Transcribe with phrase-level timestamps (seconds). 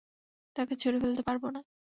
[0.55, 1.59] তাকে ছুড়ে ফেলতে পারবো না।